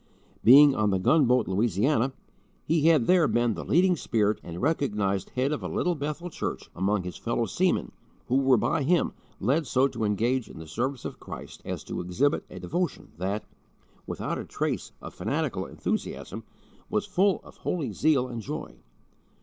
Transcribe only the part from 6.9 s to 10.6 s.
his fellow seamen, who were by him led so to engage in